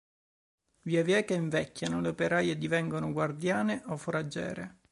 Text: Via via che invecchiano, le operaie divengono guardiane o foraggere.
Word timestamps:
Via 0.81 1.03
via 1.03 1.23
che 1.23 1.35
invecchiano, 1.35 2.01
le 2.01 2.07
operaie 2.07 2.57
divengono 2.57 3.11
guardiane 3.11 3.83
o 3.85 3.97
foraggere. 3.97 4.79